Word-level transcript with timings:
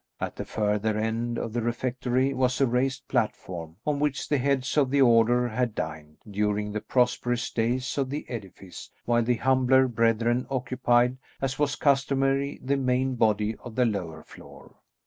At 0.19 0.35
the 0.35 0.45
further 0.45 0.97
end 0.97 1.37
of 1.37 1.53
the 1.53 1.61
Refectory 1.61 2.33
was 2.33 2.59
a 2.59 2.65
raised 2.65 3.07
platform 3.07 3.75
on 3.85 3.99
which 3.99 4.27
the 4.29 4.39
heads 4.39 4.75
of 4.75 4.89
the 4.89 4.99
Order 4.99 5.47
had 5.47 5.75
dined, 5.75 6.17
during 6.27 6.71
the 6.71 6.81
prosperous 6.81 7.51
days 7.51 7.95
of 7.99 8.09
the 8.09 8.27
edifice, 8.27 8.89
while 9.05 9.21
the 9.21 9.35
humbler 9.35 9.87
brethren 9.87 10.47
occupied, 10.49 11.17
as 11.39 11.59
was 11.59 11.75
customary, 11.75 12.59
the 12.63 12.77
main 12.77 13.13
body 13.13 13.55
of 13.57 13.75
the 13.75 13.85
lower 13.85 14.23
floor. 14.23 14.73